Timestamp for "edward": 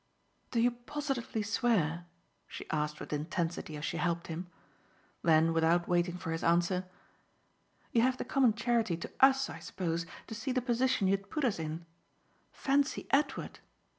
13.11-13.59